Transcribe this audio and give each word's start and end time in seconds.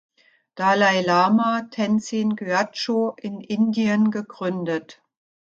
Dalai 0.55 1.03
Lama, 1.03 1.67
Tendzin 1.69 2.35
Gyatsho, 2.35 3.13
in 3.21 3.39
Indien 3.39 4.09
gegründet. 4.09 4.99